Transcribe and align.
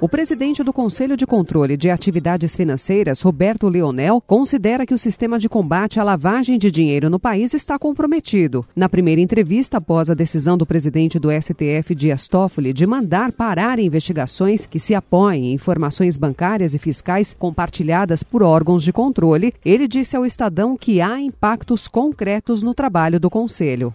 O 0.00 0.08
presidente 0.08 0.62
do 0.62 0.72
Conselho 0.72 1.14
de 1.14 1.26
Controle 1.26 1.76
de 1.76 1.90
Atividades 1.90 2.56
Financeiras, 2.56 3.20
Roberto 3.20 3.68
Leonel, 3.68 4.22
considera 4.26 4.86
que 4.86 4.94
o 4.94 4.98
sistema 4.98 5.38
de 5.38 5.46
combate 5.46 6.00
à 6.00 6.02
lavagem 6.02 6.58
de 6.58 6.70
dinheiro 6.70 7.10
no 7.10 7.20
país 7.20 7.52
está 7.52 7.78
comprometido. 7.78 8.64
Na 8.74 8.88
primeira 8.88 9.20
entrevista 9.20 9.76
após 9.76 10.08
a 10.08 10.14
decisão 10.14 10.56
do 10.56 10.64
presidente 10.64 11.18
do 11.18 11.28
STF, 11.30 11.94
Dias 11.94 12.26
Toffoli, 12.26 12.72
de 12.72 12.86
mandar 12.86 13.30
parar 13.30 13.78
investigações 13.78 14.64
que 14.64 14.78
se 14.78 14.94
apoiem 14.94 15.50
em 15.50 15.52
informações 15.52 16.16
bancárias 16.16 16.74
e 16.74 16.78
fiscais 16.78 17.36
compartilhadas 17.38 18.22
por 18.22 18.42
órgãos 18.42 18.82
de 18.82 18.94
controle, 18.94 19.52
ele 19.62 19.86
disse 19.86 20.16
ao 20.16 20.24
Estadão 20.24 20.78
que 20.78 21.02
há 21.02 21.20
impactos 21.20 21.86
concretos 21.86 22.62
no 22.62 22.72
trabalho 22.72 23.20
do 23.20 23.28
Conselho. 23.28 23.92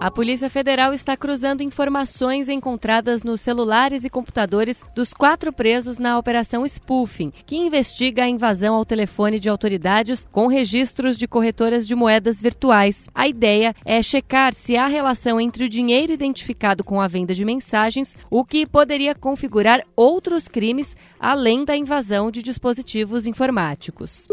A 0.00 0.10
Polícia 0.10 0.48
Federal 0.48 0.94
está 0.94 1.14
cruzando 1.14 1.62
informações 1.62 2.48
encontradas 2.48 3.22
nos 3.22 3.42
celulares 3.42 4.02
e 4.02 4.08
computadores 4.08 4.82
dos 4.94 5.12
quatro 5.12 5.52
presos 5.52 5.98
na 5.98 6.18
Operação 6.18 6.66
Spoofing, 6.66 7.30
que 7.44 7.54
investiga 7.54 8.24
a 8.24 8.28
invasão 8.28 8.76
ao 8.76 8.84
telefone 8.86 9.38
de 9.38 9.50
autoridades 9.50 10.26
com 10.32 10.46
registros 10.46 11.18
de 11.18 11.28
corretoras 11.28 11.86
de 11.86 11.94
moedas 11.94 12.40
virtuais. 12.40 13.10
A 13.14 13.28
ideia 13.28 13.74
é 13.84 14.02
checar 14.02 14.54
se 14.54 14.74
há 14.74 14.86
relação 14.86 15.38
entre 15.38 15.64
o 15.64 15.68
dinheiro 15.68 16.14
identificado 16.14 16.82
com 16.82 16.98
a 16.98 17.06
venda 17.06 17.34
de 17.34 17.44
mensagens, 17.44 18.16
o 18.30 18.42
que 18.42 18.66
poderia 18.66 19.14
configurar 19.14 19.82
outros 19.94 20.48
crimes 20.48 20.96
além 21.20 21.62
da 21.62 21.76
invasão 21.76 22.30
de 22.30 22.42
dispositivos 22.42 23.26
informáticos. 23.26 24.26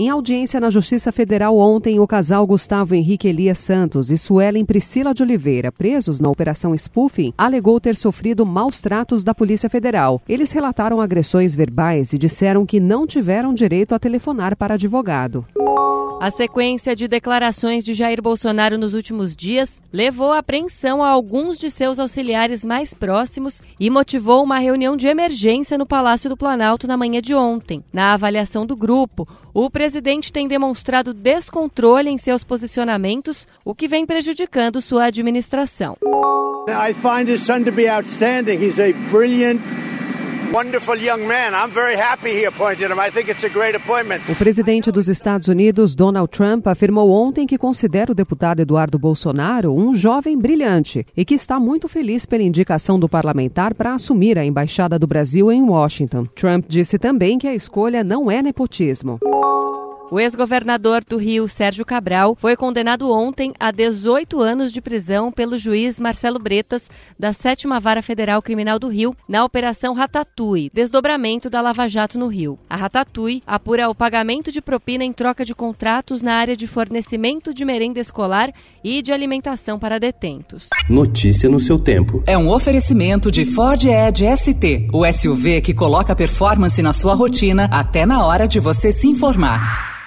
Em 0.00 0.08
audiência 0.08 0.60
na 0.60 0.70
Justiça 0.70 1.10
Federal 1.10 1.58
ontem, 1.58 1.98
o 1.98 2.06
casal 2.06 2.46
Gustavo 2.46 2.94
Henrique 2.94 3.26
Elias 3.26 3.58
Santos 3.58 4.12
e 4.12 4.16
Suelen 4.16 4.64
Priscila 4.64 5.12
de 5.12 5.24
Oliveira, 5.24 5.72
presos 5.72 6.20
na 6.20 6.30
Operação 6.30 6.72
Spoofing, 6.72 7.34
alegou 7.36 7.80
ter 7.80 7.96
sofrido 7.96 8.46
maus 8.46 8.80
tratos 8.80 9.24
da 9.24 9.34
Polícia 9.34 9.68
Federal. 9.68 10.22
Eles 10.28 10.52
relataram 10.52 11.00
agressões 11.00 11.56
verbais 11.56 12.12
e 12.12 12.18
disseram 12.18 12.64
que 12.64 12.78
não 12.78 13.08
tiveram 13.08 13.52
direito 13.52 13.92
a 13.92 13.98
telefonar 13.98 14.56
para 14.56 14.74
advogado. 14.74 15.44
A 16.20 16.32
sequência 16.32 16.96
de 16.96 17.06
declarações 17.06 17.84
de 17.84 17.94
Jair 17.94 18.20
Bolsonaro 18.20 18.76
nos 18.76 18.92
últimos 18.92 19.36
dias 19.36 19.80
levou 19.92 20.32
à 20.32 20.38
apreensão 20.38 21.00
a 21.00 21.08
alguns 21.08 21.56
de 21.56 21.70
seus 21.70 22.00
auxiliares 22.00 22.64
mais 22.64 22.92
próximos 22.92 23.62
e 23.78 23.88
motivou 23.88 24.42
uma 24.42 24.58
reunião 24.58 24.96
de 24.96 25.06
emergência 25.06 25.78
no 25.78 25.86
Palácio 25.86 26.28
do 26.28 26.36
Planalto 26.36 26.88
na 26.88 26.96
manhã 26.96 27.22
de 27.22 27.36
ontem. 27.36 27.84
Na 27.92 28.14
avaliação 28.14 28.66
do 28.66 28.76
grupo, 28.76 29.28
o 29.54 29.70
presidente 29.70 30.32
tem 30.32 30.48
demonstrado 30.48 31.14
descontrole 31.14 32.10
em 32.10 32.18
seus 32.18 32.42
posicionamentos, 32.42 33.46
o 33.64 33.72
que 33.72 33.86
vem 33.86 34.04
prejudicando 34.04 34.80
sua 34.80 35.04
administração. 35.04 35.96
I 36.68 36.92
find 36.94 37.30
his 37.30 37.42
son 37.42 37.62
to 37.62 37.70
be 37.70 37.88
outstanding. 37.88 38.58
He's 38.60 38.80
a 38.80 38.92
brilliant 39.12 39.60
O 44.30 44.34
presidente 44.34 44.90
dos 44.90 45.08
Estados 45.08 45.46
Unidos, 45.46 45.94
Donald 45.94 46.30
Trump, 46.30 46.66
afirmou 46.66 47.10
ontem 47.10 47.46
que 47.46 47.58
considera 47.58 48.12
o 48.12 48.14
deputado 48.14 48.60
Eduardo 48.60 48.98
Bolsonaro 48.98 49.78
um 49.78 49.94
jovem 49.94 50.38
brilhante 50.38 51.06
e 51.14 51.24
que 51.24 51.34
está 51.34 51.60
muito 51.60 51.86
feliz 51.86 52.24
pela 52.24 52.42
indicação 52.42 52.98
do 52.98 53.08
parlamentar 53.08 53.74
para 53.74 53.94
assumir 53.94 54.38
a 54.38 54.44
embaixada 54.44 54.98
do 54.98 55.06
Brasil 55.06 55.52
em 55.52 55.62
Washington. 55.62 56.24
Trump 56.34 56.64
disse 56.66 56.98
também 56.98 57.38
que 57.38 57.46
a 57.46 57.54
escolha 57.54 58.02
não 58.02 58.30
é 58.30 58.40
nepotismo. 58.40 59.18
O 60.10 60.18
ex-governador 60.18 61.04
do 61.04 61.18
Rio, 61.18 61.46
Sérgio 61.46 61.84
Cabral, 61.84 62.34
foi 62.34 62.56
condenado 62.56 63.12
ontem 63.12 63.52
a 63.60 63.70
18 63.70 64.40
anos 64.40 64.72
de 64.72 64.80
prisão 64.80 65.30
pelo 65.30 65.58
juiz 65.58 66.00
Marcelo 66.00 66.38
Bretas, 66.38 66.90
da 67.18 67.34
7 67.34 67.66
Vara 67.78 68.00
Federal 68.00 68.40
Criminal 68.40 68.78
do 68.78 68.88
Rio, 68.88 69.14
na 69.28 69.44
Operação 69.44 69.92
Ratatouille, 69.92 70.70
desdobramento 70.72 71.50
da 71.50 71.60
Lava 71.60 71.86
Jato 71.86 72.18
no 72.18 72.26
Rio. 72.26 72.58
A 72.70 72.76
Ratatouille 72.76 73.42
apura 73.46 73.90
o 73.90 73.94
pagamento 73.94 74.50
de 74.50 74.62
propina 74.62 75.04
em 75.04 75.12
troca 75.12 75.44
de 75.44 75.54
contratos 75.54 76.22
na 76.22 76.36
área 76.36 76.56
de 76.56 76.66
fornecimento 76.66 77.52
de 77.52 77.66
merenda 77.66 78.00
escolar 78.00 78.50
e 78.82 79.02
de 79.02 79.12
alimentação 79.12 79.78
para 79.78 80.00
detentos. 80.00 80.68
Notícia 80.88 81.50
no 81.50 81.60
seu 81.60 81.78
tempo. 81.78 82.22
É 82.26 82.38
um 82.38 82.48
oferecimento 82.50 83.30
de 83.30 83.44
Ford 83.44 83.84
Edge 83.84 84.24
ST, 84.38 84.88
o 84.90 85.04
SUV 85.12 85.60
que 85.60 85.74
coloca 85.74 86.16
performance 86.16 86.80
na 86.80 86.94
sua 86.94 87.12
rotina 87.14 87.68
até 87.70 88.06
na 88.06 88.24
hora 88.24 88.48
de 88.48 88.58
você 88.58 88.90
se 88.90 89.06
informar. 89.06 89.97